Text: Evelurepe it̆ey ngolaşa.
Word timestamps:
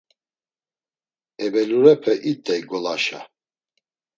Evelurepe 1.45 2.13
it̆ey 2.31 2.61
ngolaşa. 2.65 3.19